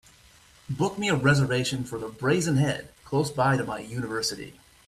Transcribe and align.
Book 0.67 0.97
me 0.97 1.09
a 1.09 1.15
reservation 1.15 1.83
for 1.83 1.99
The 1.99 2.07
Brazen 2.09 2.57
Head 2.57 2.89
close 3.05 3.29
by 3.29 3.55
to 3.57 3.63
my 3.63 3.77
university 3.81 4.59